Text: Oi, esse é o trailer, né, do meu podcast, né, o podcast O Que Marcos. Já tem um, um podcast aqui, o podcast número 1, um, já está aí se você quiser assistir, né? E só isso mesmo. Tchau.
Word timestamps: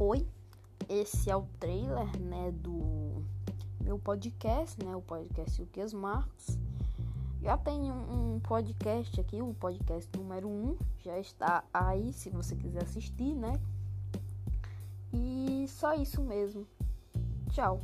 Oi, 0.00 0.24
esse 0.88 1.28
é 1.28 1.34
o 1.34 1.42
trailer, 1.58 2.06
né, 2.20 2.52
do 2.52 3.20
meu 3.80 3.98
podcast, 3.98 4.80
né, 4.84 4.94
o 4.94 5.02
podcast 5.02 5.60
O 5.60 5.66
Que 5.66 5.84
Marcos. 5.92 6.56
Já 7.42 7.58
tem 7.58 7.90
um, 7.90 8.36
um 8.36 8.38
podcast 8.38 9.20
aqui, 9.20 9.42
o 9.42 9.52
podcast 9.54 10.08
número 10.16 10.46
1, 10.46 10.50
um, 10.50 10.78
já 11.02 11.18
está 11.18 11.64
aí 11.74 12.12
se 12.12 12.30
você 12.30 12.54
quiser 12.54 12.84
assistir, 12.84 13.34
né? 13.34 13.60
E 15.12 15.66
só 15.66 15.94
isso 15.94 16.22
mesmo. 16.22 16.64
Tchau. 17.50 17.82